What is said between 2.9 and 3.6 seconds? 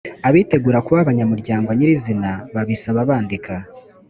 bandika